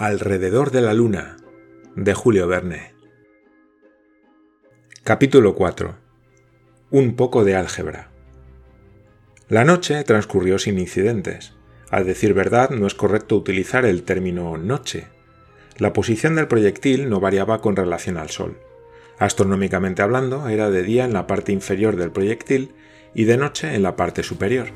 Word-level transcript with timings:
Alrededor 0.00 0.70
de 0.70 0.80
la 0.80 0.94
Luna, 0.94 1.36
de 1.94 2.14
Julio 2.14 2.48
Verne. 2.48 2.94
Capítulo 5.04 5.54
4. 5.54 5.94
Un 6.90 7.16
poco 7.16 7.44
de 7.44 7.54
álgebra. 7.54 8.08
La 9.50 9.66
noche 9.66 10.02
transcurrió 10.04 10.58
sin 10.58 10.78
incidentes. 10.78 11.52
A 11.90 12.02
decir 12.02 12.32
verdad, 12.32 12.70
no 12.70 12.86
es 12.86 12.94
correcto 12.94 13.36
utilizar 13.36 13.84
el 13.84 14.02
término 14.02 14.56
noche. 14.56 15.08
La 15.76 15.92
posición 15.92 16.34
del 16.34 16.48
proyectil 16.48 17.10
no 17.10 17.20
variaba 17.20 17.60
con 17.60 17.76
relación 17.76 18.16
al 18.16 18.30
Sol. 18.30 18.56
Astronómicamente 19.18 20.00
hablando, 20.00 20.48
era 20.48 20.70
de 20.70 20.82
día 20.82 21.04
en 21.04 21.12
la 21.12 21.26
parte 21.26 21.52
inferior 21.52 21.96
del 21.96 22.10
proyectil 22.10 22.72
y 23.14 23.24
de 23.24 23.36
noche 23.36 23.74
en 23.74 23.82
la 23.82 23.96
parte 23.96 24.22
superior. 24.22 24.68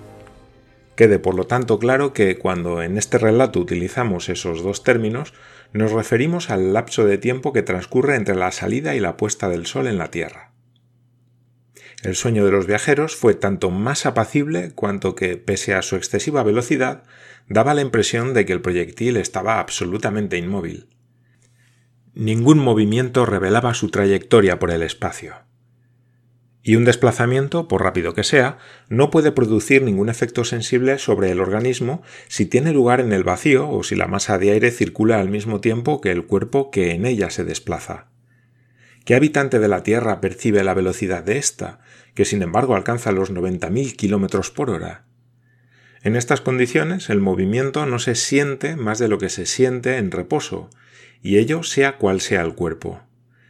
Quede 0.96 1.18
por 1.18 1.34
lo 1.34 1.46
tanto 1.46 1.78
claro 1.78 2.12
que 2.12 2.38
cuando 2.38 2.82
en 2.82 2.96
este 2.96 3.18
relato 3.18 3.58
utilizamos 3.58 4.28
esos 4.28 4.62
dos 4.62 4.84
términos, 4.84 5.34
nos 5.72 5.90
referimos 5.90 6.50
al 6.50 6.72
lapso 6.72 7.04
de 7.04 7.18
tiempo 7.18 7.52
que 7.52 7.62
transcurre 7.62 8.14
entre 8.14 8.36
la 8.36 8.52
salida 8.52 8.94
y 8.94 9.00
la 9.00 9.16
puesta 9.16 9.48
del 9.48 9.66
sol 9.66 9.88
en 9.88 9.98
la 9.98 10.10
Tierra. 10.10 10.52
El 12.02 12.14
sueño 12.14 12.44
de 12.44 12.52
los 12.52 12.66
viajeros 12.66 13.16
fue 13.16 13.34
tanto 13.34 13.70
más 13.70 14.06
apacible 14.06 14.72
cuanto 14.72 15.14
que, 15.14 15.36
pese 15.36 15.74
a 15.74 15.82
su 15.82 15.96
excesiva 15.96 16.42
velocidad, 16.42 17.02
daba 17.48 17.74
la 17.74 17.80
impresión 17.80 18.34
de 18.34 18.44
que 18.44 18.52
el 18.52 18.60
proyectil 18.60 19.16
estaba 19.16 19.58
absolutamente 19.58 20.36
inmóvil. 20.36 20.88
Ningún 22.14 22.58
movimiento 22.58 23.26
revelaba 23.26 23.74
su 23.74 23.88
trayectoria 23.88 24.58
por 24.58 24.70
el 24.70 24.82
espacio 24.82 25.34
y 26.66 26.76
un 26.76 26.86
desplazamiento, 26.86 27.68
por 27.68 27.82
rápido 27.82 28.14
que 28.14 28.24
sea, 28.24 28.56
no 28.88 29.10
puede 29.10 29.32
producir 29.32 29.82
ningún 29.82 30.08
efecto 30.08 30.44
sensible 30.44 30.98
sobre 30.98 31.30
el 31.30 31.40
organismo 31.40 32.02
si 32.26 32.46
tiene 32.46 32.72
lugar 32.72 33.00
en 33.00 33.12
el 33.12 33.22
vacío 33.22 33.68
o 33.68 33.82
si 33.82 33.94
la 33.94 34.06
masa 34.06 34.38
de 34.38 34.50
aire 34.50 34.70
circula 34.70 35.20
al 35.20 35.28
mismo 35.28 35.60
tiempo 35.60 36.00
que 36.00 36.10
el 36.10 36.24
cuerpo 36.24 36.70
que 36.70 36.92
en 36.92 37.04
ella 37.04 37.28
se 37.28 37.44
desplaza. 37.44 38.08
¿Qué 39.04 39.14
habitante 39.14 39.58
de 39.58 39.68
la 39.68 39.82
Tierra 39.82 40.22
percibe 40.22 40.64
la 40.64 40.72
velocidad 40.72 41.22
de 41.22 41.36
ésta, 41.36 41.80
que 42.14 42.24
sin 42.24 42.40
embargo 42.40 42.74
alcanza 42.74 43.12
los 43.12 43.30
90.000 43.30 43.94
kilómetros 43.94 44.50
por 44.50 44.70
hora? 44.70 45.04
En 46.02 46.16
estas 46.16 46.40
condiciones 46.40 47.10
el 47.10 47.20
movimiento 47.20 47.84
no 47.84 47.98
se 47.98 48.14
siente 48.14 48.76
más 48.76 48.98
de 48.98 49.08
lo 49.08 49.18
que 49.18 49.28
se 49.28 49.44
siente 49.44 49.98
en 49.98 50.10
reposo, 50.10 50.70
y 51.20 51.36
ello 51.36 51.62
sea 51.62 51.98
cual 51.98 52.22
sea 52.22 52.40
el 52.40 52.54
cuerpo. 52.54 53.02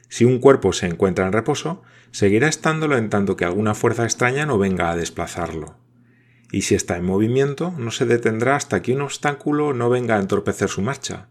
Si 0.09 0.25
un 0.25 0.41
cuerpo 0.41 0.73
se 0.73 0.87
encuentra 0.87 1.27
en 1.27 1.33
reposo, 1.33 1.85
seguirá 2.15 2.47
estándolo 2.47 2.97
en 2.97 3.11
tanto 3.11 3.37
que 3.37 3.45
alguna 3.45 3.75
fuerza 3.75 4.05
extraña 4.05 4.47
no 4.47 4.57
venga 4.57 4.89
a 4.89 4.97
desplazarlo. 4.97 5.75
Y 6.53 6.63
si 6.63 6.77
está 6.77 6.97
en 6.97 7.05
movimiento, 7.05 7.75
no 7.77 7.91
se 7.91 8.07
detendrá 8.07 8.55
hasta 8.55 8.83
que 8.83 8.93
un 8.93 9.01
obstáculo 9.01 9.73
no 9.73 9.91
venga 9.91 10.15
a 10.15 10.21
entorpecer 10.21 10.69
su 10.69 10.81
marcha. 10.81 11.27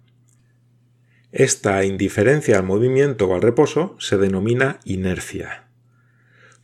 Esta 1.32 1.86
indiferencia 1.86 2.58
al 2.58 2.66
movimiento 2.66 3.30
o 3.30 3.34
al 3.34 3.42
reposo 3.42 3.96
se 3.98 4.18
denomina 4.18 4.82
inercia. 4.84 5.70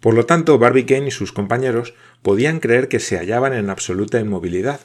Por 0.01 0.15
lo 0.15 0.25
tanto, 0.25 0.59
Barbicane 0.59 1.07
y 1.07 1.11
sus 1.11 1.31
compañeros 1.31 1.93
podían 2.21 2.59
creer 2.59 2.89
que 2.89 2.99
se 2.99 3.17
hallaban 3.17 3.53
en 3.53 3.69
absoluta 3.69 4.19
inmovilidad, 4.19 4.81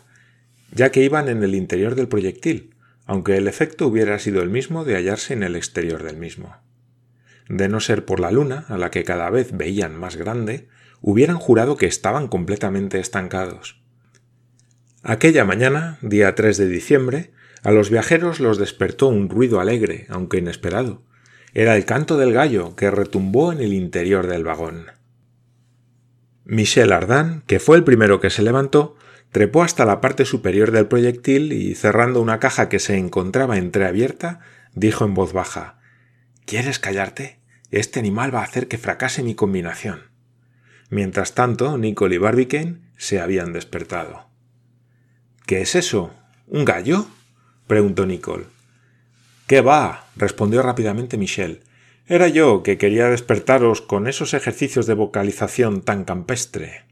ya 0.71 0.93
que 0.93 1.03
iban 1.03 1.29
en 1.29 1.43
el 1.43 1.57
interior 1.57 1.97
del 1.97 2.07
proyectil, 2.07 2.77
aunque 3.05 3.37
el 3.37 3.49
efecto 3.49 3.89
hubiera 3.89 4.17
sido 4.21 4.43
el 4.43 4.51
mismo 4.51 4.85
de 4.85 4.95
hallarse 4.95 5.35
en 5.35 5.43
el 5.43 5.57
exterior 5.57 6.05
del 6.05 6.19
mismo 6.19 6.64
de 7.49 7.69
no 7.69 7.81
ser 7.81 8.05
por 8.05 8.21
la 8.21 8.31
luna, 8.31 8.65
a 8.69 8.79
la 8.79 8.91
que 8.91 9.05
cada 9.05 9.31
vez 9.31 9.51
veían 9.53 9.99
más 9.99 10.17
grande, 10.17 10.69
hubieran 11.01 11.37
jurado 11.37 11.77
que 11.77 11.87
estaban 11.87 12.29
completamente 12.29 12.99
estancados. 12.99 13.83
Aquella 15.03 15.45
mañana, 15.45 15.99
día 16.01 16.35
3 16.35 16.57
de 16.57 16.69
diciembre, 16.69 17.33
a 17.63 17.73
los 17.73 17.91
viajeros 17.91 18.41
los 18.41 18.59
despertó 18.59 19.09
un 19.09 19.29
ruido 19.29 19.61
alegre, 19.61 20.07
aunque 20.09 20.39
inesperado. 20.39 21.03
Era 21.53 21.77
el 21.77 21.85
canto 21.85 22.17
del 22.17 22.33
gallo 22.33 22.75
que 22.75 22.91
retumbó 22.91 23.53
en 23.53 23.61
el 23.61 23.75
interior 23.75 24.27
del 24.27 24.45
vagón. 24.45 24.87
Michel 26.45 26.93
Ardan, 26.93 27.43
que 27.47 27.59
fue 27.61 27.77
el 27.77 27.85
primero 27.85 28.21
que 28.21 28.31
se 28.31 28.43
levantó, 28.43 28.97
trepó 29.31 29.63
hasta 29.63 29.85
la 29.85 30.01
parte 30.01 30.25
superior 30.25 30.71
del 30.71 30.87
proyectil 30.87 31.53
y, 31.53 31.75
cerrando 31.75 32.21
una 32.21 32.39
caja 32.39 32.69
que 32.69 32.79
se 32.79 32.97
encontraba 32.97 33.59
entreabierta, 33.59 34.41
dijo 34.75 35.05
en 35.05 35.15
voz 35.15 35.33
baja 35.33 35.84
¿Quieres 36.47 36.79
callarte? 36.79 37.39
Este 37.71 38.01
animal 38.01 38.35
va 38.35 38.41
a 38.41 38.45
hacer 38.45 38.69
que 38.69 38.79
fracase 38.79 39.23
mi 39.23 39.35
combinación. 39.35 40.03
Mientras 40.91 41.35
tanto, 41.35 41.79
Nicole 41.79 42.17
y 42.17 42.19
Barbicane 42.19 42.81
se 42.99 43.21
habían 43.21 43.53
despertado. 43.53 44.29
¿Qué 45.47 45.63
es 45.63 45.75
eso? 45.75 46.15
¿Un 46.47 46.65
gallo? 46.65 47.07
preguntó 47.67 48.05
Nicole. 48.05 48.45
¿Qué 49.47 49.63
va? 49.63 50.07
respondió 50.17 50.63
rápidamente 50.63 51.17
Michel. 51.17 51.63
Era 52.07 52.29
yo 52.29 52.63
que 52.63 52.77
quería 52.77 53.09
despertaros 53.09 53.81
con 53.81 54.07
esos 54.07 54.35
ejercicios 54.35 54.87
de 54.87 54.95
vocalización 54.95 55.81
tan 55.81 56.05
campestre. 56.05 56.85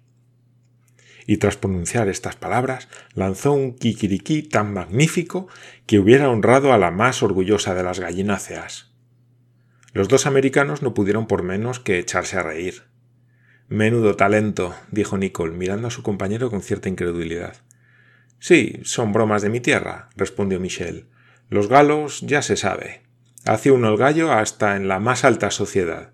Y 1.27 1.37
tras 1.37 1.57
pronunciar 1.57 2.09
estas 2.09 2.37
palabras, 2.37 2.89
lanzó 3.15 3.53
un 3.53 3.75
kikiriki 3.75 4.43
tan 4.43 4.73
magnífico 4.73 5.49
que 5.87 5.99
hubiera 5.99 6.31
honrado 6.31 6.73
a 6.73 6.79
la 6.79 6.91
más 6.91 7.23
orgullosa 7.23 7.75
de 7.75 7.83
las 7.83 8.01
gallináceas. 8.01 8.92
Los 9.93 10.09
dos 10.09 10.27
americanos 10.27 10.83
no 10.83 10.95
pudieron 10.95 11.27
por 11.27 11.43
menos 11.43 11.81
que 11.81 11.99
echarse 11.99 12.39
a 12.39 12.43
reír. 12.43 12.85
Menudo 13.69 14.17
talento, 14.17 14.75
dijo 14.91 15.19
Nicole, 15.19 15.57
mirando 15.57 15.89
a 15.89 15.91
su 15.91 16.03
compañero 16.03 16.51
con 16.51 16.63
cierta 16.63 16.89
incredulidad. 16.89 17.57
Sí, 18.39 18.81
son 18.85 19.13
bromas 19.13 19.43
de 19.43 19.51
mi 19.51 19.61
tierra, 19.61 20.11
respondió 20.17 20.61
Michel. 20.61 21.09
Los 21.49 21.69
galos 21.69 22.23
ya 22.23 22.43
se 22.43 22.57
sabe. 22.57 23.03
Hace 23.45 23.71
uno 23.71 23.91
el 23.91 23.97
gallo 23.97 24.33
hasta 24.33 24.77
en 24.77 24.89
la 24.89 24.99
más 24.99 25.25
alta 25.25 25.51
sociedad. 25.51 26.13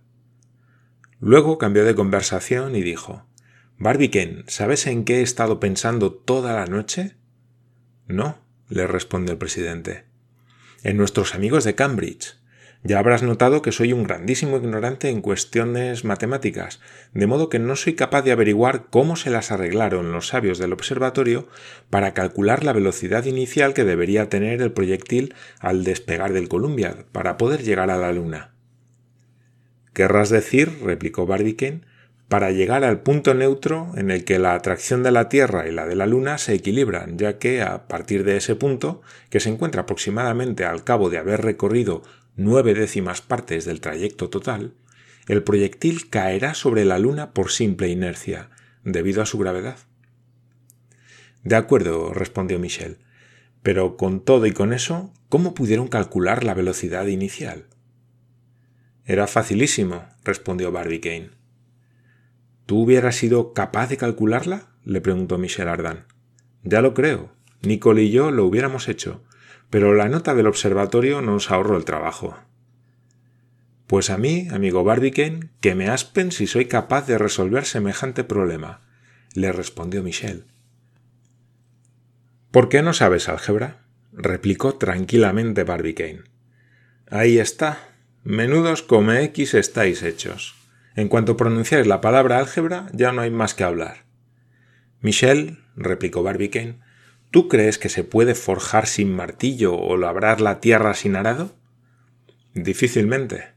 Luego 1.21 1.59
cambió 1.59 1.85
de 1.85 1.95
conversación 1.95 2.77
y 2.77 2.83
dijo 2.83 3.27
Barbicane, 3.77 4.45
¿sabes 4.47 4.87
en 4.87 5.05
qué 5.05 5.19
he 5.19 5.23
estado 5.23 5.61
pensando 5.61 6.13
toda 6.13 6.55
la 6.55 6.67
noche? 6.67 7.17
No, 8.07 8.39
le 8.69 8.87
respondió 8.87 9.33
el 9.33 9.39
presidente. 9.39 10.05
En 10.83 10.97
nuestros 10.97 11.35
amigos 11.35 11.65
de 11.65 11.75
Cambridge. 11.75 12.37
Ya 12.85 13.01
habrás 13.01 13.23
notado 13.25 13.61
que 13.61 13.73
soy 13.73 13.93
un 13.93 14.05
grandísimo 14.05 14.57
ignorante 14.57 15.09
en 15.09 15.21
cuestiones 15.21 16.05
matemáticas, 16.05 16.81
de 17.13 17.27
modo 17.27 17.49
que 17.49 17.59
no 17.59 17.75
soy 17.75 17.95
capaz 17.95 18.23
de 18.23 18.31
averiguar 18.31 18.87
cómo 18.89 19.17
se 19.17 19.31
las 19.31 19.51
arreglaron 19.51 20.13
los 20.13 20.29
sabios 20.29 20.59
del 20.59 20.73
observatorio 20.73 21.49
para 21.91 22.15
calcular 22.15 22.63
la 22.63 22.73
velocidad 22.73 23.25
inicial 23.25 23.75
que 23.75 23.85
debería 23.85 24.29
tener 24.29 24.63
el 24.63 24.73
proyectil 24.73 25.35
al 25.59 25.83
despegar 25.83 26.33
del 26.33 26.49
Columbia 26.49 27.05
para 27.11 27.37
poder 27.37 27.65
llegar 27.65 27.91
a 27.91 27.99
la 27.99 28.13
Luna. 28.13 28.55
Querrás 29.93 30.31
decir, 30.31 30.79
replicó 30.85 31.27
Barbicane, 31.27 31.81
para 32.29 32.51
llegar 32.53 32.85
al 32.85 33.01
punto 33.01 33.35
neutro 33.35 33.91
en 33.97 34.11
el 34.11 34.25
que 34.25 34.39
la 34.39 34.55
atracción 34.55 35.03
de 35.03 35.11
la 35.11 35.29
Tierra 35.29 35.67
y 35.67 35.73
la 35.73 35.87
de 35.87 35.97
la 35.97 36.07
Luna 36.07 36.39
se 36.39 36.55
equilibran, 36.55 37.19
ya 37.19 37.39
que 37.39 37.63
a 37.63 37.89
partir 37.89 38.23
de 38.23 38.37
ese 38.37 38.55
punto, 38.55 39.01
que 39.31 39.41
se 39.41 39.49
encuentra 39.49 39.83
aproximadamente 39.83 40.65
al 40.65 40.85
cabo 40.85 41.09
de 41.11 41.19
haber 41.19 41.43
recorrido 41.43 42.03
nueve 42.39 42.73
décimas 42.73 43.21
partes 43.21 43.65
del 43.65 43.81
trayecto 43.81 44.31
total, 44.31 44.73
el 45.27 45.43
proyectil 45.43 46.09
caerá 46.09 46.55
sobre 46.55 46.85
la 46.85 47.01
Luna 47.01 47.33
por 47.33 47.51
simple 47.51 47.89
inercia, 47.89 48.49
debido 48.85 49.21
a 49.21 49.27
su 49.27 49.39
gravedad. 49.39 49.77
De 51.43 51.57
acuerdo, 51.57 52.15
respondió 52.15 52.61
Michel. 52.61 52.99
Pero 53.65 53.97
con 53.97 54.21
todo 54.25 54.47
y 54.47 54.53
con 54.53 54.73
eso, 54.73 55.13
¿cómo 55.29 55.53
pudieron 55.53 55.89
calcular 55.89 56.45
la 56.45 56.55
velocidad 56.55 57.07
inicial? 57.07 57.67
Era 59.05 59.27
facilísimo, 59.27 60.07
respondió 60.23 60.71
Barbicane. 60.71 61.31
¿Tú 62.67 62.83
hubieras 62.83 63.17
sido 63.17 63.53
capaz 63.53 63.89
de 63.89 63.97
calcularla? 63.97 64.69
le 64.85 65.01
preguntó 65.01 65.39
Michel 65.39 65.67
Ardan. 65.67 66.07
Ya 66.63 66.83
lo 66.83 66.95
creo. 66.95 67.33
Nicole 67.63 68.05
y 68.05 68.13
yo 68.13 68.31
lo 68.31 68.45
hubiéramos 68.45 68.89
hecho, 68.89 69.25
pero 69.71 69.95
la 69.95 70.09
nota 70.09 70.35
del 70.35 70.47
observatorio 70.47 71.21
nos 71.23 71.51
ahorró 71.51 71.77
el 71.77 71.85
trabajo. 71.85 72.37
Pues 73.87 74.11
a 74.11 74.19
mí, 74.19 74.49
amigo 74.51 74.85
Barbicane, 74.85 75.51
que 75.61 75.75
me 75.75 75.89
aspen 75.89 76.31
si 76.33 76.47
soy 76.47 76.67
capaz 76.67 77.07
de 77.07 77.19
resolver 77.19 77.65
semejante 77.65 78.25
problema, 78.25 78.83
le 79.35 79.53
respondió 79.53 80.03
Michel. 80.03 80.45
¿Por 82.51 82.69
qué 82.69 82.83
no 82.83 82.93
sabes 82.93 83.29
álgebra? 83.29 83.85
replicó 84.13 84.75
tranquilamente 84.75 85.65
Barbicane. 85.65 86.23
Ahí 87.11 87.39
está. 87.39 87.79
Menudos 88.25 88.83
como 88.83 89.13
X 89.13 89.55
estáis 89.55 90.03
hechos. 90.03 90.55
En 90.97 91.09
cuanto 91.09 91.37
pronunciáis 91.37 91.87
la 91.87 92.01
palabra 92.01 92.39
álgebra, 92.39 92.89
ya 92.93 93.13
no 93.13 93.23
hay 93.23 93.31
más 93.31 93.55
que 93.55 93.65
hablar. 93.65 94.05
Michel, 95.01 95.61
replicó 95.77 96.23
Barbicane, 96.23 96.81
¿Tú 97.31 97.49
crees 97.49 97.79
que 97.79 97.89
se 97.91 98.05
puede 98.05 98.35
forjar 98.35 98.87
sin 98.87 99.15
martillo 99.15 99.77
o 99.77 99.97
labrar 99.97 100.41
la 100.41 100.61
tierra 100.61 100.95
sin 100.95 101.15
arado? 101.15 101.55
Difícilmente. 102.55 103.49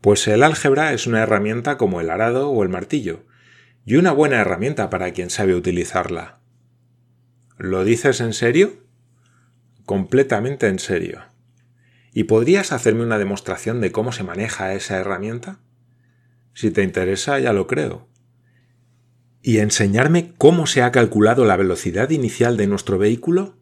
Pues 0.00 0.28
el 0.28 0.44
álgebra 0.44 0.92
es 0.92 1.06
una 1.06 1.22
herramienta 1.22 1.78
como 1.78 2.00
el 2.00 2.10
arado 2.10 2.50
o 2.50 2.62
el 2.62 2.68
martillo, 2.68 3.24
y 3.84 3.96
una 3.96 4.12
buena 4.12 4.40
herramienta 4.40 4.88
para 4.88 5.10
quien 5.12 5.30
sabe 5.30 5.54
utilizarla. 5.54 6.38
¿Lo 7.58 7.84
dices 7.84 8.20
en 8.20 8.32
serio? 8.32 8.74
Completamente 9.84 10.68
en 10.68 10.78
serio. 10.78 11.22
¿Y 12.12 12.24
podrías 12.24 12.72
hacerme 12.72 13.02
una 13.02 13.18
demostración 13.18 13.80
de 13.80 13.92
cómo 13.92 14.12
se 14.12 14.22
maneja 14.22 14.74
esa 14.74 14.96
herramienta? 14.96 15.58
Si 16.54 16.70
te 16.70 16.82
interesa, 16.82 17.38
ya 17.38 17.52
lo 17.52 17.66
creo. 17.66 18.08
¿Y 19.46 19.60
enseñarme 19.60 20.32
cómo 20.38 20.66
se 20.66 20.82
ha 20.82 20.90
calculado 20.90 21.44
la 21.44 21.56
velocidad 21.56 22.10
inicial 22.10 22.56
de 22.56 22.66
nuestro 22.66 22.98
vehículo? 22.98 23.54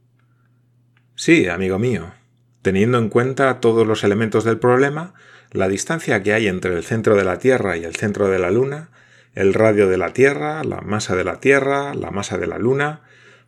Sí, 1.15 1.47
amigo 1.47 1.79
mío. 1.79 2.15
Teniendo 2.63 2.97
en 2.97 3.11
cuenta 3.11 3.61
todos 3.61 3.87
los 3.87 4.03
elementos 4.03 4.45
del 4.45 4.59
problema, 4.59 5.13
la 5.51 5.69
distancia 5.69 6.23
que 6.23 6.33
hay 6.33 6.49
entre 6.49 6.75
el 6.75 6.85
centro 6.85 7.17
de 7.17 7.25
la 7.25 7.39
Tierra 7.39 7.77
y 7.77 7.85
el 7.85 7.97
centro 7.97 8.31
de 8.31 8.39
la 8.39 8.51
Luna, 8.51 8.93
el 9.35 9.53
radio 9.53 9.87
de 9.87 9.99
la 9.99 10.15
Tierra, 10.15 10.65
la 10.65 10.81
masa 10.81 11.17
de 11.17 11.25
la 11.25 11.39
Tierra, 11.39 11.93
la 11.93 12.11
masa 12.11 12.39
de 12.39 12.47
la 12.47 12.57
Luna, 12.57 13.03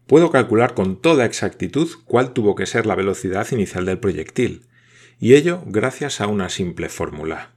puedo 0.06 0.31
calcular 0.31 0.75
con 0.75 1.00
toda 1.00 1.25
exactitud 1.25 1.89
cuál 2.05 2.35
tuvo 2.35 2.55
que 2.55 2.67
ser 2.67 2.85
la 2.85 2.97
velocidad 2.97 3.50
inicial 3.50 3.87
del 3.87 3.99
proyectil, 3.99 4.67
y 5.19 5.37
ello 5.37 5.62
gracias 5.65 6.21
a 6.21 6.27
una 6.27 6.50
simple 6.50 6.91
fórmula. 6.91 7.53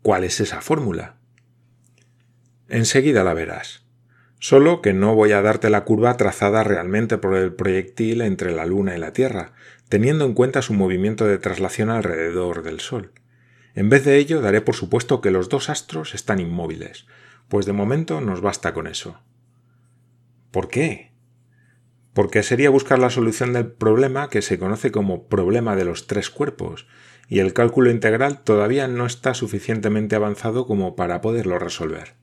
¿Cuál 0.00 0.24
es 0.24 0.40
esa 0.40 0.62
fórmula? 0.62 1.16
Enseguida 2.72 3.22
la 3.22 3.34
verás. 3.34 3.84
Solo 4.38 4.80
que 4.80 4.94
no 4.94 5.14
voy 5.14 5.32
a 5.32 5.42
darte 5.42 5.68
la 5.68 5.84
curva 5.84 6.16
trazada 6.16 6.64
realmente 6.64 7.18
por 7.18 7.36
el 7.36 7.52
proyectil 7.52 8.22
entre 8.22 8.50
la 8.50 8.64
Luna 8.64 8.96
y 8.96 8.98
la 8.98 9.12
Tierra, 9.12 9.52
teniendo 9.90 10.24
en 10.24 10.32
cuenta 10.32 10.62
su 10.62 10.72
movimiento 10.72 11.26
de 11.26 11.36
traslación 11.36 11.90
alrededor 11.90 12.62
del 12.62 12.80
Sol. 12.80 13.12
En 13.74 13.90
vez 13.90 14.06
de 14.06 14.16
ello, 14.16 14.40
daré 14.40 14.62
por 14.62 14.74
supuesto 14.74 15.20
que 15.20 15.30
los 15.30 15.50
dos 15.50 15.68
astros 15.68 16.14
están 16.14 16.40
inmóviles, 16.40 17.04
pues 17.48 17.66
de 17.66 17.74
momento 17.74 18.22
nos 18.22 18.40
basta 18.40 18.72
con 18.72 18.86
eso. 18.86 19.20
¿Por 20.50 20.68
qué? 20.68 21.12
Porque 22.14 22.42
sería 22.42 22.70
buscar 22.70 22.98
la 22.98 23.10
solución 23.10 23.52
del 23.52 23.70
problema 23.70 24.30
que 24.30 24.40
se 24.40 24.58
conoce 24.58 24.90
como 24.90 25.28
problema 25.28 25.76
de 25.76 25.84
los 25.84 26.06
tres 26.06 26.30
cuerpos, 26.30 26.86
y 27.28 27.40
el 27.40 27.52
cálculo 27.52 27.90
integral 27.90 28.42
todavía 28.42 28.88
no 28.88 29.04
está 29.04 29.34
suficientemente 29.34 30.16
avanzado 30.16 30.66
como 30.66 30.96
para 30.96 31.20
poderlo 31.20 31.58
resolver. 31.58 32.21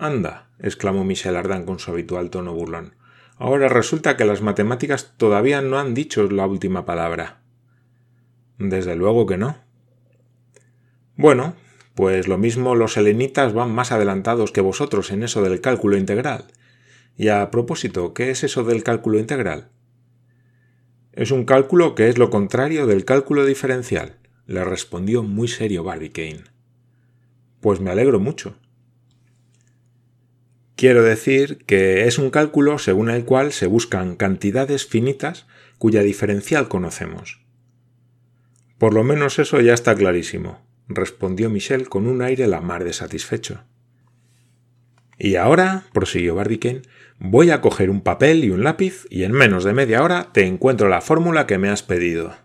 Anda, 0.00 0.48
exclamó 0.58 1.04
Michel 1.04 1.36
Ardan 1.36 1.66
con 1.66 1.78
su 1.78 1.90
habitual 1.90 2.30
tono 2.30 2.54
burlón. 2.54 2.94
Ahora 3.36 3.68
resulta 3.68 4.16
que 4.16 4.24
las 4.24 4.40
matemáticas 4.40 5.12
todavía 5.18 5.60
no 5.60 5.78
han 5.78 5.92
dicho 5.92 6.26
la 6.30 6.46
última 6.46 6.86
palabra. 6.86 7.42
Desde 8.58 8.96
luego 8.96 9.26
que 9.26 9.36
no. 9.36 9.58
Bueno, 11.16 11.54
pues 11.94 12.28
lo 12.28 12.38
mismo 12.38 12.74
los 12.74 12.96
helenitas 12.96 13.52
van 13.52 13.74
más 13.74 13.92
adelantados 13.92 14.52
que 14.52 14.62
vosotros 14.62 15.10
en 15.10 15.22
eso 15.22 15.42
del 15.42 15.60
cálculo 15.60 15.98
integral. 15.98 16.46
Y 17.18 17.28
a 17.28 17.50
propósito, 17.50 18.14
¿qué 18.14 18.30
es 18.30 18.42
eso 18.42 18.64
del 18.64 18.82
cálculo 18.82 19.18
integral? 19.18 19.68
Es 21.12 21.30
un 21.30 21.44
cálculo 21.44 21.94
que 21.94 22.08
es 22.08 22.16
lo 22.16 22.30
contrario 22.30 22.86
del 22.86 23.04
cálculo 23.04 23.44
diferencial, 23.44 24.16
le 24.46 24.64
respondió 24.64 25.22
muy 25.22 25.46
serio 25.46 25.84
Barbicane. 25.84 26.44
Pues 27.60 27.80
me 27.80 27.90
alegro 27.90 28.18
mucho. 28.18 28.56
Quiero 30.80 31.02
decir 31.02 31.58
que 31.66 32.06
es 32.06 32.18
un 32.18 32.30
cálculo 32.30 32.78
según 32.78 33.10
el 33.10 33.26
cual 33.26 33.52
se 33.52 33.66
buscan 33.66 34.16
cantidades 34.16 34.86
finitas 34.86 35.46
cuya 35.76 36.00
diferencial 36.00 36.68
conocemos. 36.68 37.42
Por 38.78 38.94
lo 38.94 39.04
menos 39.04 39.38
eso 39.38 39.60
ya 39.60 39.74
está 39.74 39.94
clarísimo, 39.94 40.66
respondió 40.88 41.50
Michel 41.50 41.90
con 41.90 42.06
un 42.06 42.22
aire 42.22 42.46
la 42.46 42.62
mar 42.62 42.82
de 42.84 42.94
satisfecho. 42.94 43.62
Y 45.18 45.36
ahora, 45.36 45.84
prosiguió 45.92 46.34
Barbicane, 46.34 46.80
voy 47.18 47.50
a 47.50 47.60
coger 47.60 47.90
un 47.90 48.00
papel 48.00 48.42
y 48.42 48.48
un 48.48 48.64
lápiz 48.64 49.04
y 49.10 49.24
en 49.24 49.32
menos 49.32 49.64
de 49.64 49.74
media 49.74 50.02
hora 50.02 50.30
te 50.32 50.46
encuentro 50.46 50.88
la 50.88 51.02
fórmula 51.02 51.46
que 51.46 51.58
me 51.58 51.68
has 51.68 51.82
pedido. 51.82 52.36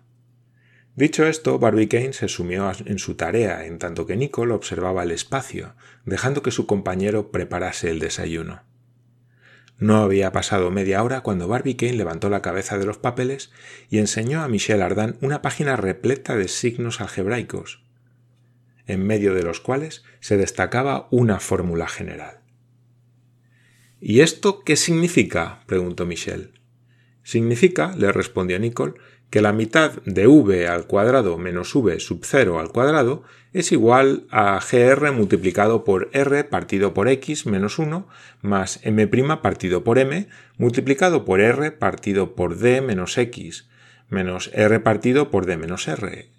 Dicho 0.96 1.26
esto, 1.26 1.60
Barbicane 1.60 2.14
se 2.14 2.30
sumió 2.30 2.72
en 2.86 3.00
su 3.00 3.16
tarea 3.16 3.66
en 3.66 3.80
tanto 3.80 4.06
que 4.06 4.16
Nicole 4.16 4.54
observaba 4.54 5.04
el 5.04 5.12
espacio, 5.12 5.76
dejando 6.06 6.42
que 6.42 6.52
su 6.52 6.66
compañero 6.68 7.32
preparase 7.32 7.90
el 7.90 8.00
desayuno. 8.00 8.64
No 9.78 9.98
había 9.98 10.32
pasado 10.32 10.72
media 10.72 11.04
hora 11.04 11.20
cuando 11.20 11.50
Barbicane 11.50 11.98
levantó 11.98 12.30
la 12.30 12.42
cabeza 12.42 12.78
de 12.78 12.86
los 12.86 12.98
papeles 12.98 13.52
y 13.90 13.98
enseñó 13.98 14.42
a 14.42 14.48
Michel 14.48 14.82
Ardan 14.82 15.18
una 15.20 15.42
página 15.42 15.76
repleta 15.76 16.38
de 16.38 16.48
signos 16.48 17.02
algebraicos, 17.02 17.84
en 18.88 19.06
medio 19.06 19.34
de 19.34 19.44
los 19.44 19.60
cuales 19.60 20.04
se 20.22 20.38
destacaba 20.38 21.10
una 21.12 21.42
fórmula 21.42 21.90
general. 21.90 22.40
¿Y 24.00 24.22
esto 24.22 24.64
qué 24.64 24.78
significa? 24.78 25.64
preguntó 25.66 26.06
Michel. 26.06 26.54
Significa, 27.24 27.94
le 27.98 28.12
respondió 28.12 28.60
Nicole, 28.60 28.94
que 29.30 29.42
la 29.42 29.54
mitad 29.54 29.92
de 30.06 30.28
v 30.28 30.68
al 30.68 30.88
cuadrado 30.88 31.38
menos 31.38 31.74
v 31.76 32.00
sub 32.00 32.22
0 32.24 32.60
al 32.60 32.70
cuadrado 32.70 33.24
es 33.54 33.72
igual 33.72 34.28
a 34.32 34.60
gr 34.60 35.12
multiplicado 35.12 35.84
por 35.84 36.10
r 36.14 36.44
partido 36.44 36.94
por 36.94 37.08
x 37.08 37.46
menos 37.46 37.80
1 37.80 38.08
más 38.42 38.80
m' 38.84 39.38
partido 39.42 39.84
por 39.84 39.98
m 39.98 40.28
multiplicado 40.58 41.26
por 41.26 41.42
r 41.42 41.72
partido 41.72 42.36
por 42.36 42.58
d 42.58 42.82
menos 42.82 43.18
x 43.18 43.68
menos 44.10 44.52
r 44.54 44.80
partido 44.80 45.32
por 45.32 45.46
d 45.46 45.58
menos 45.58 45.88
r. 45.88 46.30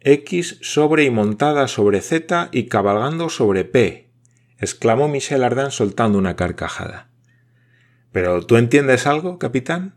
x 0.00 0.58
sobre 0.60 1.04
y 1.04 1.10
montada 1.10 1.68
sobre 1.68 2.00
z 2.00 2.48
y 2.52 2.64
cabalgando 2.68 3.28
sobre 3.28 3.64
p, 3.64 4.10
exclamó 4.58 5.08
Michel 5.08 5.44
Ardan 5.44 5.70
soltando 5.70 6.18
una 6.18 6.36
carcajada. 6.36 7.08
¿Pero 8.12 8.44
tú 8.44 8.56
entiendes 8.56 9.06
algo, 9.06 9.38
capitán? 9.38 9.94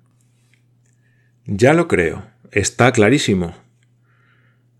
Ya 1.49 1.73
lo 1.73 1.87
creo. 1.87 2.25
Está 2.51 2.91
clarísimo. 2.91 3.55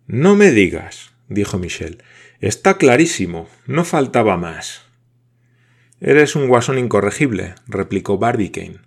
No 0.06 0.36
me 0.36 0.52
digas, 0.52 1.14
dijo 1.30 1.58
Michel. 1.58 2.04
Está 2.42 2.78
clarísimo. 2.78 3.48
No 3.68 3.86
faltaba 3.86 4.36
más. 4.36 4.82
Eres 6.02 6.36
un 6.36 6.50
guasón 6.50 6.78
incorregible, 6.78 7.56
replicó 7.68 8.18
Barbicane. 8.18 8.82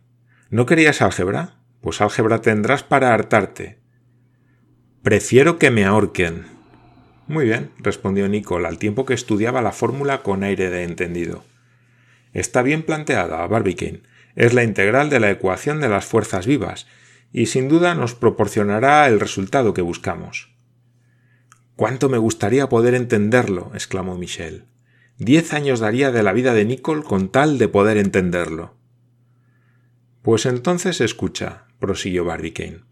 ¿No 0.50 0.66
querías 0.66 1.00
álgebra? 1.00 1.56
Pues 1.80 2.02
álgebra 2.02 2.42
tendrás 2.42 2.82
para 2.82 3.14
hartarte. 3.14 3.78
Prefiero 5.02 5.58
que 5.58 5.70
me 5.70 5.86
ahorquen. 5.86 6.44
Muy 7.28 7.46
bien, 7.46 7.70
respondió 7.78 8.28
Nicole 8.28 8.68
al 8.68 8.78
tiempo 8.78 9.06
que 9.06 9.14
estudiaba 9.14 9.62
la 9.62 9.72
fórmula 9.72 10.22
con 10.22 10.44
aire 10.44 10.68
de 10.68 10.82
entendido. 10.82 11.44
Está 12.34 12.60
bien 12.60 12.82
planteada, 12.82 13.46
Barbicane. 13.46 14.02
Es 14.36 14.52
la 14.52 14.64
integral 14.64 15.08
de 15.08 15.20
la 15.20 15.30
ecuación 15.30 15.80
de 15.80 15.88
las 15.88 16.04
fuerzas 16.04 16.46
vivas, 16.46 16.86
y 17.32 17.46
sin 17.46 17.68
duda 17.68 17.94
nos 17.94 18.14
proporcionará 18.14 19.06
el 19.06 19.20
resultado 19.20 19.74
que 19.74 19.82
buscamos. 19.82 20.54
Cuánto 21.76 22.08
me 22.08 22.18
gustaría 22.18 22.68
poder 22.68 22.94
entenderlo, 22.94 23.70
exclamó 23.74 24.18
Michel. 24.18 24.64
Diez 25.16 25.52
años 25.52 25.80
daría 25.80 26.10
de 26.10 26.22
la 26.22 26.32
vida 26.32 26.54
de 26.54 26.64
Nicole 26.64 27.02
con 27.02 27.30
tal 27.30 27.58
de 27.58 27.68
poder 27.68 27.96
entenderlo. 27.98 28.74
Pues 30.22 30.46
entonces 30.46 31.00
escucha, 31.00 31.66
prosiguió 31.78 32.24
Barbicane. 32.24 32.84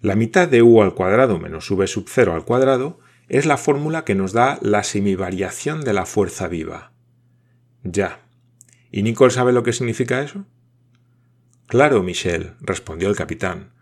La 0.00 0.16
mitad 0.16 0.48
de 0.48 0.62
u 0.62 0.82
al 0.82 0.94
cuadrado 0.94 1.38
menos 1.38 1.70
v 1.70 1.86
sub 1.86 2.06
0 2.08 2.34
al 2.34 2.44
cuadrado 2.44 3.00
es 3.28 3.46
la 3.46 3.56
fórmula 3.56 4.04
que 4.04 4.14
nos 4.14 4.32
da 4.32 4.58
la 4.60 4.82
semivariación 4.84 5.80
de 5.80 5.94
la 5.94 6.04
fuerza 6.04 6.46
viva. 6.48 6.92
Ya. 7.82 8.20
¿Y 8.90 9.02
Nicole 9.02 9.32
sabe 9.32 9.52
lo 9.52 9.62
que 9.62 9.72
significa 9.72 10.22
eso? 10.22 10.44
Claro, 11.66 12.02
Michel, 12.02 12.54
respondió 12.60 13.08
el 13.08 13.16
capitán. 13.16 13.72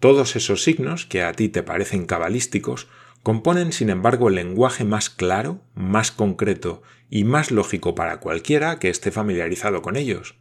Todos 0.00 0.34
esos 0.34 0.62
signos, 0.62 1.04
que 1.04 1.22
a 1.22 1.32
ti 1.34 1.50
te 1.50 1.62
parecen 1.62 2.06
cabalísticos, 2.06 2.88
componen 3.22 3.72
sin 3.72 3.90
embargo 3.90 4.28
el 4.28 4.36
lenguaje 4.36 4.84
más 4.84 5.10
claro, 5.10 5.60
más 5.74 6.10
concreto 6.10 6.82
y 7.10 7.24
más 7.24 7.50
lógico 7.50 7.94
para 7.94 8.18
cualquiera 8.18 8.78
que 8.78 8.88
esté 8.88 9.10
familiarizado 9.10 9.82
con 9.82 9.96
ellos. 9.96 10.36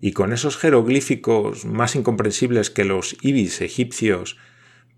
Y 0.00 0.12
con 0.12 0.32
esos 0.32 0.56
jeroglíficos 0.56 1.64
más 1.64 1.94
incomprensibles 1.94 2.70
que 2.70 2.84
los 2.84 3.16
ibis 3.22 3.60
egipcios, 3.60 4.36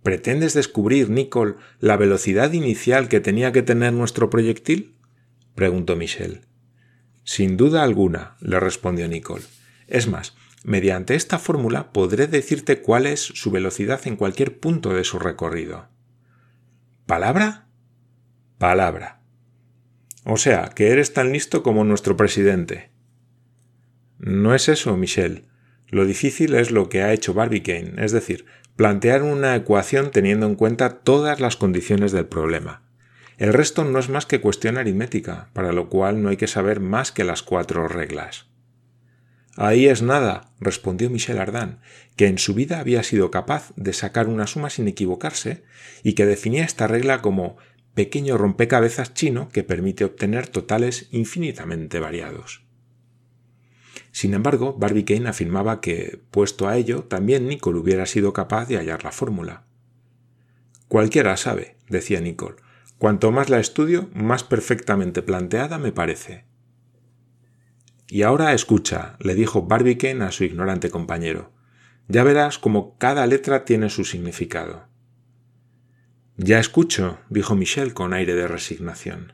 ¿pretendes 0.02 0.54
descubrir, 0.54 1.10
Nicole, 1.10 1.56
la 1.78 1.98
velocidad 1.98 2.52
inicial 2.52 3.08
que 3.08 3.20
tenía 3.20 3.52
que 3.52 3.62
tener 3.62 3.92
nuestro 3.92 4.30
proyectil? 4.30 4.94
preguntó 5.54 5.94
Michel. 5.94 6.46
Sin 7.24 7.58
duda 7.58 7.82
alguna, 7.82 8.36
le 8.40 8.58
respondió 8.58 9.08
Nicole. 9.08 9.44
Es 9.88 10.08
más, 10.08 10.34
Mediante 10.64 11.16
esta 11.16 11.38
fórmula 11.38 11.92
podré 11.92 12.28
decirte 12.28 12.80
cuál 12.80 13.06
es 13.06 13.20
su 13.20 13.50
velocidad 13.50 14.00
en 14.06 14.16
cualquier 14.16 14.60
punto 14.60 14.94
de 14.94 15.02
su 15.02 15.18
recorrido. 15.18 15.88
¿Palabra? 17.06 17.66
Palabra. 18.58 19.22
O 20.24 20.36
sea, 20.36 20.70
que 20.74 20.90
eres 20.90 21.12
tan 21.12 21.32
listo 21.32 21.64
como 21.64 21.82
nuestro 21.82 22.16
presidente. 22.16 22.90
No 24.18 24.54
es 24.54 24.68
eso, 24.68 24.96
Michel. 24.96 25.46
Lo 25.88 26.06
difícil 26.06 26.54
es 26.54 26.70
lo 26.70 26.88
que 26.88 27.02
ha 27.02 27.12
hecho 27.12 27.34
Barbicane, 27.34 27.94
es 27.98 28.12
decir, 28.12 28.46
plantear 28.76 29.24
una 29.24 29.56
ecuación 29.56 30.12
teniendo 30.12 30.46
en 30.46 30.54
cuenta 30.54 31.00
todas 31.00 31.40
las 31.40 31.56
condiciones 31.56 32.12
del 32.12 32.26
problema. 32.26 32.82
El 33.36 33.52
resto 33.52 33.84
no 33.84 33.98
es 33.98 34.08
más 34.08 34.26
que 34.26 34.40
cuestión 34.40 34.78
aritmética, 34.78 35.50
para 35.52 35.72
lo 35.72 35.88
cual 35.88 36.22
no 36.22 36.28
hay 36.28 36.36
que 36.36 36.46
saber 36.46 36.78
más 36.78 37.10
que 37.10 37.24
las 37.24 37.42
cuatro 37.42 37.88
reglas. 37.88 38.51
Ahí 39.56 39.86
es 39.86 40.00
nada, 40.00 40.50
respondió 40.60 41.10
Michel 41.10 41.38
Ardan, 41.38 41.80
que 42.16 42.26
en 42.26 42.38
su 42.38 42.54
vida 42.54 42.80
había 42.80 43.02
sido 43.02 43.30
capaz 43.30 43.72
de 43.76 43.92
sacar 43.92 44.28
una 44.28 44.46
suma 44.46 44.70
sin 44.70 44.88
equivocarse 44.88 45.62
y 46.02 46.14
que 46.14 46.24
definía 46.24 46.64
esta 46.64 46.86
regla 46.86 47.20
como 47.20 47.58
pequeño 47.94 48.38
rompecabezas 48.38 49.12
chino 49.12 49.50
que 49.50 49.62
permite 49.62 50.04
obtener 50.04 50.48
totales 50.48 51.08
infinitamente 51.10 52.00
variados. 52.00 52.64
Sin 54.10 54.32
embargo, 54.34 54.74
Barbicane 54.78 55.28
afirmaba 55.28 55.80
que, 55.80 56.20
puesto 56.30 56.68
a 56.68 56.76
ello, 56.76 57.04
también 57.04 57.46
Nicole 57.46 57.78
hubiera 57.78 58.06
sido 58.06 58.32
capaz 58.32 58.66
de 58.68 58.76
hallar 58.76 59.04
la 59.04 59.12
fórmula. 59.12 59.64
Cualquiera 60.88 61.36
sabe, 61.36 61.76
decía 61.88 62.20
Nicole, 62.20 62.56
cuanto 62.98 63.32
más 63.32 63.48
la 63.48 63.60
estudio, 63.60 64.10
más 64.14 64.44
perfectamente 64.44 65.22
planteada 65.22 65.78
me 65.78 65.92
parece. 65.92 66.44
Y 68.12 68.24
ahora 68.24 68.52
escucha, 68.52 69.16
le 69.20 69.34
dijo 69.34 69.62
Barbicane 69.62 70.22
a 70.26 70.32
su 70.32 70.44
ignorante 70.44 70.90
compañero. 70.90 71.50
Ya 72.08 72.22
verás 72.24 72.58
cómo 72.58 72.98
cada 72.98 73.26
letra 73.26 73.64
tiene 73.64 73.88
su 73.88 74.04
significado. 74.04 74.86
Ya 76.36 76.58
escucho, 76.58 77.20
dijo 77.30 77.54
Michel 77.54 77.94
con 77.94 78.12
aire 78.12 78.34
de 78.34 78.46
resignación. 78.46 79.32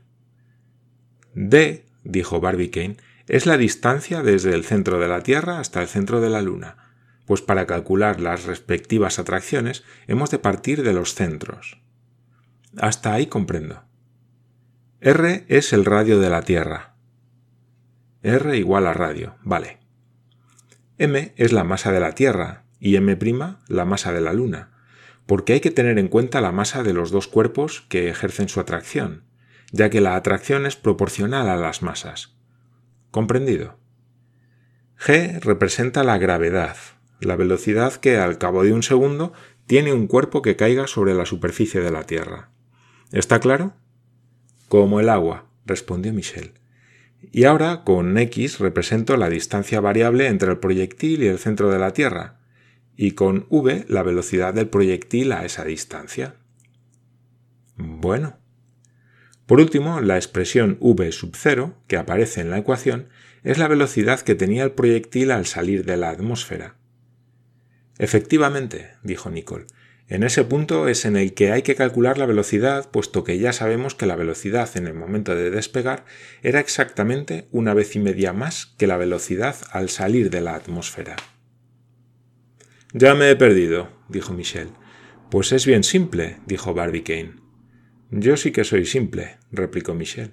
D, 1.35 1.87
dijo 2.05 2.41
Barbicane, 2.41 2.99
es 3.27 3.47
la 3.47 3.57
distancia 3.57 4.23
desde 4.23 4.55
el 4.55 4.63
centro 4.63 5.01
de 5.01 5.09
la 5.09 5.25
Tierra 5.25 5.59
hasta 5.59 5.83
el 5.83 5.89
centro 5.89 6.21
de 6.21 6.31
la 6.31 6.41
Luna, 6.41 6.95
pues 7.27 7.43
para 7.43 7.67
calcular 7.67 8.21
las 8.21 8.45
respectivas 8.45 9.19
atracciones 9.19 9.83
hemos 10.07 10.31
de 10.31 10.39
partir 10.39 10.85
de 10.85 10.93
los 10.93 11.17
centros. 11.17 11.81
Hasta 12.77 13.13
ahí 13.13 13.27
comprendo. 13.27 13.83
R 15.01 15.47
es 15.49 15.73
el 15.73 15.85
radio 15.85 16.21
de 16.21 16.31
la 16.31 16.43
Tierra. 16.43 16.95
R 18.23 18.57
igual 18.57 18.87
a 18.87 18.93
radio, 18.93 19.37
vale. 19.43 19.79
M 20.99 21.33
es 21.37 21.53
la 21.53 21.65
masa 21.65 21.93
de 21.93 22.01
la 22.01 22.15
Tierra 22.15 22.65
y 22.81 22.97
M' 22.97 23.19
la 23.69 23.85
masa 23.85 24.13
de 24.13 24.21
la 24.21 24.33
Luna, 24.33 24.71
porque 25.27 25.53
hay 25.53 25.61
que 25.61 25.71
tener 25.71 25.99
en 25.99 26.09
cuenta 26.09 26.41
la 26.41 26.53
masa 26.53 26.83
de 26.83 26.93
los 26.93 27.11
dos 27.11 27.29
cuerpos 27.29 27.85
que 27.89 28.09
ejercen 28.09 28.49
su 28.49 28.61
atracción, 28.61 29.25
ya 29.71 29.91
que 29.91 30.01
la 30.01 30.17
atracción 30.17 30.67
es 30.67 30.77
proporcional 30.77 31.49
a 31.49 31.57
las 31.57 31.83
masas. 31.83 32.35
¿Comprendido? 33.11 33.79
G 34.99 35.41
representa 35.41 36.03
la 36.03 36.19
gravedad, 36.19 36.77
la 37.21 37.37
velocidad 37.37 37.95
que 37.95 38.17
al 38.17 38.39
cabo 38.39 38.65
de 38.65 38.73
un 38.73 38.83
segundo 38.83 39.33
tiene 39.67 39.93
un 39.93 40.07
cuerpo 40.07 40.43
que 40.43 40.57
caiga 40.57 40.87
sobre 40.87 41.15
la 41.15 41.27
superficie 41.27 41.81
de 41.81 41.93
la 41.93 42.05
Tierra. 42.05 42.51
¿Está 43.13 43.39
claro? 43.39 43.75
Como 44.69 44.99
el 44.99 45.09
agua, 45.09 45.47
respondió 45.67 46.13
Michel. 46.13 46.55
Y 47.21 47.45
ahora 47.45 47.85
con 47.85 48.17
X 48.17 48.59
represento 48.59 49.17
la 49.17 49.29
distancia 49.29 49.81
variable 49.81 50.29
entre 50.29 50.51
el 50.51 50.59
proyectil 50.59 51.23
y 51.23 51.27
el 51.27 51.39
centro 51.39 51.71
de 51.71 51.79
la 51.79 51.93
Tierra, 51.93 52.39
y 52.97 53.13
con 53.13 53.47
V 53.49 53.85
la 53.89 54.03
velocidad 54.03 54.55
del 54.55 54.69
proyectil 54.69 55.33
a 55.33 55.45
esa 55.45 55.65
distancia. 55.65 56.37
Bueno. 57.77 58.39
Por 59.47 59.61
último, 59.61 60.01
la 60.01 60.17
expresión 60.17 60.77
V 60.81 61.11
sub 61.13 61.35
0, 61.35 61.75
que 61.87 61.97
aparece 61.97 62.41
en 62.41 62.51
la 62.51 62.59
ecuación, 62.59 63.09
es 63.45 63.59
la 63.59 63.69
velocidad 63.69 64.21
que 64.21 64.35
tenía 64.35 64.65
el 64.65 64.73
proyectil 64.73 65.31
al 65.31 65.47
salir 65.47 65.85
de 65.85 65.97
la 65.97 66.11
atmósfera. 66.11 66.77
Efectivamente, 67.99 68.91
dijo 69.03 69.31
Nicole, 69.31 69.67
en 70.09 70.23
ese 70.23 70.43
punto 70.43 70.89
es 70.89 71.05
en 71.05 71.17
el 71.17 71.35
que 71.35 71.53
hay 71.53 71.61
que 71.61 71.75
calcular 71.75 72.17
la 72.17 72.25
velocidad, 72.25 72.91
puesto 72.91 73.25
que 73.25 73.39
ya 73.39 73.53
sabemos 73.53 73.95
que 73.95 74.07
la 74.07 74.17
velocidad 74.17 74.75
en 74.75 74.87
el 74.87 74.95
momento 74.95 75.35
de 75.35 75.51
despegar 75.51 76.07
era 76.43 76.61
exactamente 76.61 77.47
una 77.53 77.75
vez 77.75 77.95
y 77.95 77.99
media 77.99 78.33
más 78.33 78.75
que 78.79 78.87
la 78.87 78.97
velocidad 78.97 79.57
al 79.71 79.91
salir 79.91 80.31
de 80.31 80.41
la 80.41 80.55
atmósfera. 80.55 81.17
Ya 82.95 83.15
me 83.15 83.31
he 83.31 83.37
perdido, 83.37 83.91
dijo 84.09 84.33
Michel. 84.33 84.69
Pues 85.31 85.53
es 85.53 85.67
bien 85.67 85.85
simple, 85.85 86.39
dijo 86.47 86.73
Barbicane. 86.73 87.35
Yo 88.11 88.39
sí 88.39 88.51
que 88.51 88.65
soy 88.65 88.87
simple, 88.87 89.37
replicó 89.53 89.93
Michel. 89.93 90.31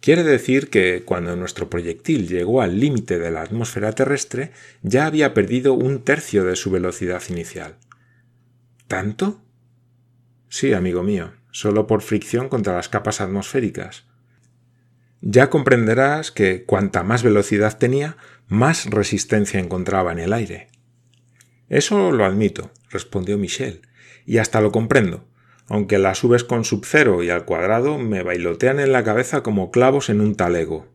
Quiere 0.00 0.22
decir 0.22 0.70
que 0.70 1.02
cuando 1.04 1.36
nuestro 1.36 1.68
proyectil 1.68 2.26
llegó 2.26 2.62
al 2.62 2.80
límite 2.80 3.18
de 3.18 3.30
la 3.30 3.42
atmósfera 3.42 3.92
terrestre 3.92 4.50
ya 4.80 5.04
había 5.04 5.34
perdido 5.34 5.74
un 5.74 6.02
tercio 6.02 6.44
de 6.44 6.56
su 6.56 6.70
velocidad 6.70 7.22
inicial. 7.28 7.76
¿Tanto? 8.92 9.40
Sí, 10.50 10.74
amigo 10.74 11.02
mío, 11.02 11.32
solo 11.50 11.86
por 11.86 12.02
fricción 12.02 12.50
contra 12.50 12.74
las 12.74 12.90
capas 12.90 13.22
atmosféricas. 13.22 14.04
Ya 15.22 15.48
comprenderás 15.48 16.30
que 16.30 16.64
cuanta 16.64 17.02
más 17.02 17.22
velocidad 17.22 17.78
tenía, 17.78 18.18
más 18.48 18.90
resistencia 18.90 19.60
encontraba 19.60 20.12
en 20.12 20.18
el 20.18 20.34
aire. 20.34 20.68
Eso 21.70 22.12
lo 22.12 22.26
admito, 22.26 22.70
respondió 22.90 23.38
Michel, 23.38 23.80
y 24.26 24.36
hasta 24.36 24.60
lo 24.60 24.72
comprendo, 24.72 25.26
aunque 25.68 25.96
las 25.96 26.18
subes 26.18 26.44
con 26.44 26.66
sub 26.66 26.84
cero 26.84 27.22
y 27.22 27.30
al 27.30 27.46
cuadrado 27.46 27.96
me 27.96 28.22
bailotean 28.22 28.78
en 28.78 28.92
la 28.92 29.04
cabeza 29.04 29.42
como 29.42 29.70
clavos 29.70 30.10
en 30.10 30.20
un 30.20 30.34
talego. 30.34 30.86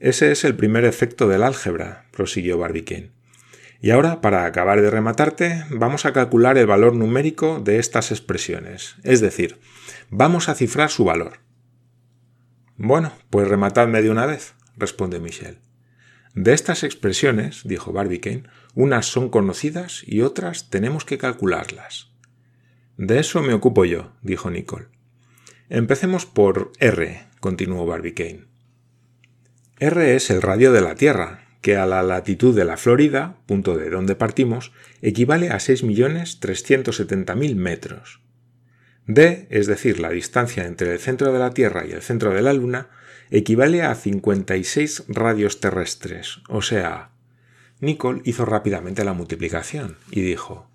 Ese 0.00 0.32
es 0.32 0.42
el 0.42 0.56
primer 0.56 0.86
efecto 0.86 1.28
del 1.28 1.42
álgebra, 1.42 2.06
prosiguió 2.12 2.56
Barbicane. 2.56 3.10
Y 3.82 3.90
ahora, 3.90 4.20
para 4.20 4.46
acabar 4.46 4.80
de 4.80 4.90
rematarte, 4.90 5.64
vamos 5.68 6.06
a 6.06 6.12
calcular 6.12 6.56
el 6.56 6.68
valor 6.68 6.94
numérico 6.94 7.58
de 7.58 7.80
estas 7.80 8.12
expresiones, 8.12 8.94
es 9.02 9.20
decir, 9.20 9.58
vamos 10.08 10.48
a 10.48 10.54
cifrar 10.54 10.88
su 10.88 11.04
valor. 11.04 11.40
Bueno, 12.76 13.12
pues 13.28 13.48
rematadme 13.48 14.00
de 14.00 14.10
una 14.10 14.24
vez, 14.24 14.54
responde 14.76 15.18
Michel. 15.18 15.58
De 16.32 16.52
estas 16.52 16.84
expresiones, 16.84 17.62
dijo 17.64 17.92
Barbicane, 17.92 18.44
unas 18.76 19.06
son 19.06 19.30
conocidas 19.30 20.04
y 20.06 20.20
otras 20.20 20.70
tenemos 20.70 21.04
que 21.04 21.18
calcularlas. 21.18 22.12
De 22.96 23.18
eso 23.18 23.42
me 23.42 23.52
ocupo 23.52 23.84
yo, 23.84 24.12
dijo 24.22 24.48
Nicole. 24.48 24.86
Empecemos 25.68 26.24
por 26.24 26.70
R, 26.78 27.26
continuó 27.40 27.84
Barbicane. 27.84 28.46
R 29.80 30.14
es 30.14 30.30
el 30.30 30.40
radio 30.40 30.70
de 30.70 30.82
la 30.82 30.94
Tierra, 30.94 31.41
que 31.62 31.76
a 31.76 31.86
la 31.86 32.02
latitud 32.02 32.54
de 32.54 32.66
la 32.66 32.76
Florida, 32.76 33.36
punto 33.46 33.74
de 33.76 33.88
donde 33.88 34.16
partimos, 34.16 34.72
equivale 35.00 35.48
a 35.48 35.56
6.370.000 35.56 37.54
metros. 37.54 38.20
D, 39.06 39.46
es 39.48 39.66
decir, 39.66 40.00
la 40.00 40.10
distancia 40.10 40.66
entre 40.66 40.92
el 40.92 40.98
centro 40.98 41.32
de 41.32 41.38
la 41.38 41.54
Tierra 41.54 41.86
y 41.86 41.92
el 41.92 42.02
centro 42.02 42.34
de 42.34 42.42
la 42.42 42.52
Luna, 42.52 42.90
equivale 43.30 43.82
a 43.82 43.94
56 43.94 45.04
radios 45.08 45.60
terrestres, 45.60 46.40
o 46.48 46.60
sea... 46.60 47.08
Nicole 47.80 48.20
hizo 48.24 48.44
rápidamente 48.44 49.02
la 49.02 49.12
multiplicación 49.12 49.96
y 50.12 50.20
dijo, 50.20 50.68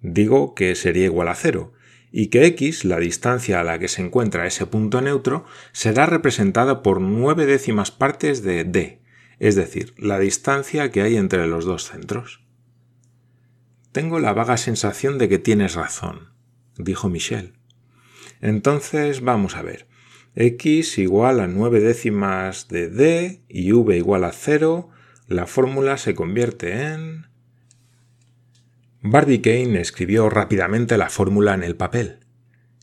digo 0.00 0.54
que 0.54 0.74
sería 0.74 1.04
igual 1.04 1.28
a 1.28 1.34
cero, 1.34 1.72
y 2.12 2.28
que 2.28 2.46
x, 2.46 2.84
la 2.84 2.98
distancia 2.98 3.60
a 3.60 3.64
la 3.64 3.78
que 3.78 3.88
se 3.88 4.02
encuentra 4.02 4.46
ese 4.46 4.66
punto 4.66 5.00
neutro, 5.00 5.44
será 5.72 6.06
representada 6.06 6.82
por 6.82 7.00
nueve 7.00 7.46
décimas 7.46 7.90
partes 7.90 8.42
de 8.42 8.64
d, 8.64 9.02
es 9.38 9.54
decir, 9.54 9.94
la 9.98 10.18
distancia 10.18 10.90
que 10.90 11.02
hay 11.02 11.16
entre 11.16 11.46
los 11.46 11.64
dos 11.64 11.88
centros. 11.88 12.42
Tengo 13.92 14.18
la 14.18 14.32
vaga 14.32 14.56
sensación 14.56 15.18
de 15.18 15.28
que 15.28 15.38
tienes 15.38 15.74
razón, 15.74 16.30
dijo 16.76 17.08
Michel. 17.08 17.54
Entonces 18.40 19.22
vamos 19.22 19.56
a 19.56 19.62
ver. 19.62 19.86
x 20.34 20.98
igual 20.98 21.40
a 21.40 21.46
9 21.46 21.80
décimas 21.80 22.68
de 22.68 22.88
d 22.88 23.42
y 23.48 23.72
v 23.72 23.96
igual 23.96 24.24
a 24.24 24.32
0, 24.32 24.90
la 25.28 25.46
fórmula 25.46 25.96
se 25.96 26.14
convierte 26.14 26.92
en... 26.92 27.26
Barbicane 29.08 29.80
escribió 29.80 30.28
rápidamente 30.28 30.98
la 30.98 31.10
fórmula 31.10 31.54
en 31.54 31.62
el 31.62 31.76
papel. 31.76 32.18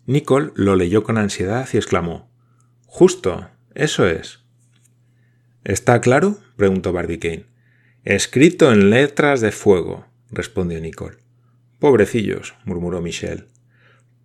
Nicole 0.05 0.51
lo 0.55 0.77
leyó 0.77 1.03
con 1.03 1.17
ansiedad 1.17 1.67
y 1.73 1.77
exclamó 1.77 2.31
Justo, 2.85 3.49
eso 3.75 4.07
es. 4.07 4.39
¿Está 5.65 5.99
claro? 5.99 6.37
preguntó 6.55 6.93
Barbicane. 6.93 7.47
Escrito 8.05 8.71
en 8.71 8.89
letras 8.89 9.41
de 9.41 9.51
fuego, 9.51 10.05
respondió 10.31 10.79
Nicole. 10.79 11.17
Pobrecillos, 11.79 12.55
murmuró 12.63 13.01
Michel. 13.01 13.47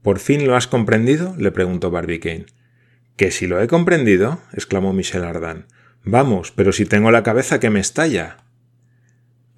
¿Por 0.01 0.21
fin 0.21 0.47
lo 0.47 0.55
has 0.55 0.69
comprendido? 0.69 1.35
le 1.37 1.51
preguntó 1.51 1.91
Barbicane. 1.91 2.47
¿Que 3.17 3.33
si 3.33 3.49
lo 3.49 3.61
he 3.61 3.67
comprendido? 3.67 4.41
exclamó 4.53 4.93
Michel 4.93 5.25
Ardan. 5.25 5.67
Vamos, 6.05 6.53
pero 6.53 6.71
si 6.71 6.85
tengo 6.87 7.11
la 7.11 7.25
cabeza 7.25 7.59
que 7.59 7.71
me 7.71 7.81
estalla. 7.81 8.37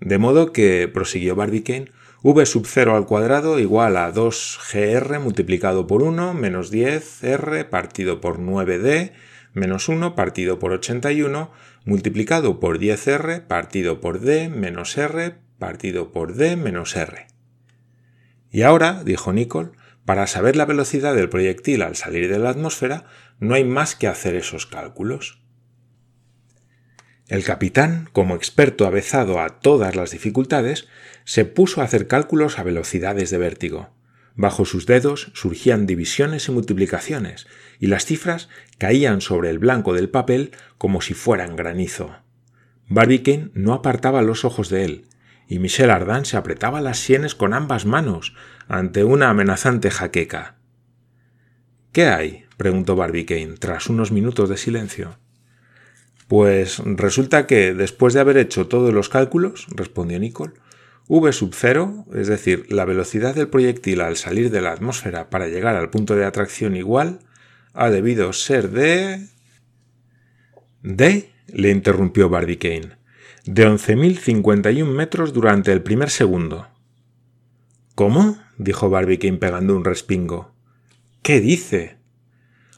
De 0.00 0.16
modo 0.16 0.54
que, 0.54 0.88
prosiguió 0.88 1.37
Barbicane, 1.37 1.90
v 2.23 2.45
sub 2.45 2.67
0 2.67 2.97
al 2.97 3.07
cuadrado 3.07 3.59
igual 3.59 3.97
a 3.97 4.12
2gr 4.12 5.21
multiplicado 5.21 5.87
por 5.87 6.03
1 6.03 6.35
menos 6.35 6.71
10r 6.71 7.71
partido 7.71 8.21
por 8.21 8.39
9d 8.39 9.12
menos 9.55 9.89
1 9.89 10.15
partido 10.15 10.59
por 10.59 10.73
81 10.73 11.50
multiplicado 11.87 12.61
por 12.61 12.79
10r 12.79 13.47
partido 13.47 14.00
por 14.03 14.21
d 14.21 14.50
menos 14.50 14.99
r 14.99 15.37
partido 15.59 16.12
por 16.12 16.35
d 16.35 16.57
menos 16.57 16.95
r. 16.95 17.27
Y 18.50 18.62
ahora, 18.62 19.03
dijo 19.03 19.33
Nicole, 19.33 19.71
para 20.05 20.27
saber 20.27 20.57
la 20.57 20.67
velocidad 20.67 21.15
del 21.15 21.29
proyectil 21.29 21.83
al 21.83 21.97
salir 21.97 22.31
de 22.31 22.39
la 22.39 22.50
atmósfera, 22.50 23.05
no 23.39 23.55
hay 23.55 23.65
más 23.65 23.95
que 23.95 24.09
hacer 24.09 24.35
esos 24.35 24.67
cálculos. 24.67 25.39
El 27.31 27.45
capitán, 27.45 28.09
como 28.11 28.35
experto 28.35 28.89
avezado 28.89 29.39
a 29.39 29.61
todas 29.61 29.95
las 29.95 30.11
dificultades, 30.11 30.89
se 31.25 31.45
puso 31.45 31.81
a 31.81 31.85
hacer 31.85 32.09
cálculos 32.09 32.59
a 32.59 32.65
velocidades 32.65 33.31
de 33.31 33.39
vértigo. 33.39 33.91
Bajo 34.35 34.65
sus 34.65 34.85
dedos 34.85 35.31
surgían 35.33 35.87
divisiones 35.87 36.49
y 36.49 36.51
multiplicaciones, 36.51 37.47
y 37.79 37.87
las 37.87 38.05
cifras 38.05 38.49
caían 38.79 39.21
sobre 39.21 39.51
el 39.51 39.61
blanco 39.61 39.95
del 39.95 40.11
papel 40.11 40.51
como 40.77 41.01
si 41.01 41.15
fueran 41.15 41.55
granizo. 41.55 42.17
Barbicane 42.89 43.53
no 43.55 43.75
apartaba 43.75 44.23
los 44.23 44.45
ojos 44.45 44.69
de 44.69 44.85
él, 44.85 45.05
y 45.47 45.61
Michel 45.61 45.91
Ardan 45.91 46.25
se 46.25 46.37
apretaba 46.37 46.81
las 46.81 46.99
sienes 46.99 47.37
con 47.37 47.55
ambas 47.55 47.87
manos 47.87 48.35
ante 48.67 49.05
una 49.05 49.31
amenazante 49.31 49.93
jaqueca. 49.93 50.57
¿Qué 51.93 52.09
hay? 52.09 52.47
preguntó 52.57 52.97
Barbicane 52.97 53.55
tras 53.57 53.87
unos 53.87 54.11
minutos 54.11 54.49
de 54.49 54.57
silencio. 54.57 55.17
Pues 56.31 56.79
resulta 56.79 57.49
que, 57.49 57.75
después 57.75 58.15
de 58.15 58.21
haber 58.21 58.37
hecho 58.37 58.69
todos 58.69 58.95
los 58.95 59.09
cálculos, 59.09 59.67
respondió 59.75 60.17
Nicole, 60.21 60.53
v 61.09 61.33
sub 61.33 61.57
cero, 61.57 62.05
es 62.15 62.29
decir, 62.29 62.73
la 62.73 62.85
velocidad 62.85 63.35
del 63.35 63.49
proyectil 63.49 64.01
al 64.01 64.17
salir 64.17 64.53
de 64.53 64.61
la 64.61 64.71
atmósfera 64.71 65.29
para 65.29 65.49
llegar 65.49 65.75
al 65.75 65.91
punto 65.91 66.15
de 66.15 66.25
atracción 66.25 66.77
igual, 66.77 67.19
ha 67.75 67.91
debido 67.91 68.33
ser 68.33 68.71
de... 68.71 69.27
¿De? 70.85 71.33
le 71.49 71.71
interrumpió 71.71 72.29
Barbicane. 72.29 72.97
De 73.45 73.67
11.051 73.67 74.87
metros 74.87 75.33
durante 75.33 75.73
el 75.73 75.83
primer 75.83 76.11
segundo. 76.11 76.69
¿Cómo? 77.97 78.38
dijo 78.57 78.88
Barbicane 78.88 79.38
pegando 79.38 79.75
un 79.75 79.85
respingo. 79.85 80.55
¿Qué 81.23 81.40
dice? 81.40 81.97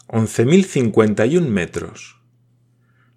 11.051 0.08 1.46
metros. 1.48 2.21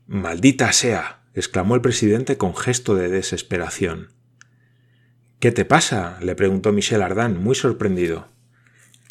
Maldita 0.08 0.72
sea. 0.72 1.22
exclamó 1.34 1.76
el 1.76 1.82
presidente 1.82 2.38
con 2.38 2.56
gesto 2.56 2.96
de 2.96 3.10
desesperación. 3.10 4.10
¿Qué 5.40 5.52
te 5.52 5.66
pasa? 5.66 6.18
le 6.22 6.36
preguntó 6.36 6.72
Michel 6.72 7.02
Ardan, 7.02 7.42
muy 7.44 7.56
sorprendido. 7.56 8.30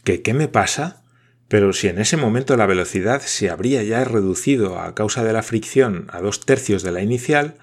¿Qué 0.05 0.23
qué 0.23 0.35
me 0.35 0.49
pasa? 0.49 1.03
Pero 1.49 1.73
si 1.73 1.89
en 1.89 1.99
ese 1.99 2.17
momento 2.17 2.57
la 2.57 2.67
velocidad 2.67 3.21
se 3.21 3.51
habría 3.51 3.83
ya 3.83 4.05
reducido 4.05 4.79
a 4.79 4.95
causa 4.95 5.23
de 5.25 5.33
la 5.33 5.43
fricción 5.43 6.07
a 6.11 6.21
dos 6.21 6.41
tercios 6.47 6.83
de 6.83 6.93
la 6.93 7.03
inicial, 7.03 7.57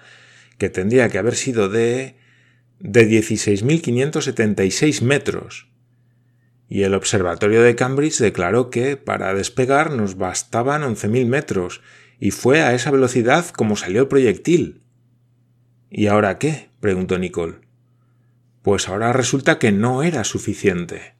que 0.58 0.70
tendría 0.70 1.08
que 1.08 1.18
haber 1.18 1.34
sido 1.34 1.68
de 1.68 2.16
de 2.82 3.08
16.576 3.08 5.02
metros. 5.02 5.68
Y 6.68 6.82
el 6.82 6.94
observatorio 6.94 7.62
de 7.62 7.76
Cambridge 7.76 8.18
declaró 8.18 8.70
que 8.70 8.96
para 8.96 9.32
despegar 9.34 9.92
nos 9.92 10.16
bastaban 10.16 10.82
11.000 10.82 11.26
metros, 11.26 11.80
y 12.22 12.30
fue 12.30 12.62
a 12.62 12.72
esa 12.72 12.92
velocidad 12.92 13.48
como 13.48 13.74
salió 13.74 14.02
el 14.02 14.06
proyectil. 14.06 14.84
¿Y 15.90 16.06
ahora 16.06 16.38
qué? 16.38 16.70
preguntó 16.78 17.18
Nicole. 17.18 17.56
Pues 18.62 18.88
ahora 18.88 19.12
resulta 19.12 19.58
que 19.58 19.72
no 19.72 20.04
era 20.04 20.22
suficiente. 20.22 21.16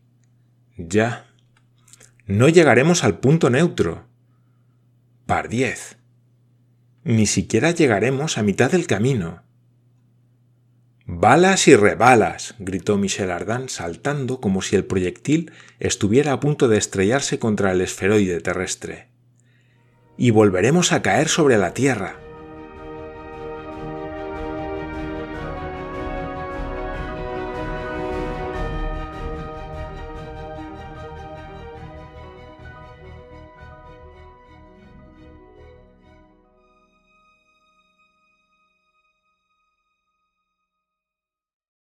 Ya. 0.76 1.26
No 2.26 2.48
llegaremos 2.48 3.02
al 3.02 3.18
punto 3.18 3.50
neutro. 3.50 4.06
Par 5.26 5.48
diez. 5.48 5.98
Ni 7.02 7.26
siquiera 7.26 7.72
llegaremos 7.72 8.38
a 8.38 8.44
mitad 8.44 8.70
del 8.70 8.86
camino. 8.86 9.42
Balas 11.04 11.66
y 11.66 11.74
rebalas, 11.74 12.54
gritó 12.60 12.96
Michel 12.96 13.32
Ardan 13.32 13.68
saltando 13.68 14.40
como 14.40 14.62
si 14.62 14.76
el 14.76 14.84
proyectil 14.84 15.50
estuviera 15.80 16.32
a 16.32 16.38
punto 16.38 16.68
de 16.68 16.78
estrellarse 16.78 17.40
contra 17.40 17.72
el 17.72 17.80
esferoide 17.80 18.40
terrestre. 18.40 19.11
Y 20.16 20.30
volveremos 20.30 20.92
a 20.92 21.02
caer 21.02 21.28
sobre 21.28 21.58
la 21.58 21.74
Tierra. 21.74 22.21